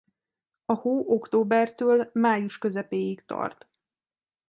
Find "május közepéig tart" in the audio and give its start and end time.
2.13-3.67